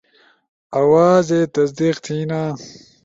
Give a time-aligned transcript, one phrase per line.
[0.79, 2.41] آوازے تصدیق تھینا